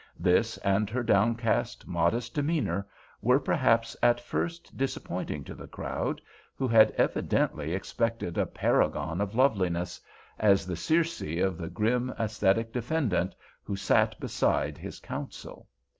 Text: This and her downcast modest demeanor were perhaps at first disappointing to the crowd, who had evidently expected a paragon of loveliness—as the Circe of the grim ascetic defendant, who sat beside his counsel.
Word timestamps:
This 0.19 0.57
and 0.57 0.89
her 0.89 1.03
downcast 1.03 1.85
modest 1.85 2.33
demeanor 2.33 2.87
were 3.21 3.39
perhaps 3.39 3.95
at 4.01 4.19
first 4.19 4.75
disappointing 4.75 5.43
to 5.43 5.53
the 5.53 5.67
crowd, 5.67 6.19
who 6.55 6.67
had 6.67 6.89
evidently 6.97 7.75
expected 7.75 8.35
a 8.35 8.47
paragon 8.47 9.21
of 9.21 9.35
loveliness—as 9.35 10.65
the 10.65 10.75
Circe 10.75 11.21
of 11.21 11.59
the 11.59 11.69
grim 11.69 12.11
ascetic 12.17 12.73
defendant, 12.73 13.35
who 13.61 13.75
sat 13.75 14.19
beside 14.19 14.75
his 14.75 14.99
counsel. 14.99 15.67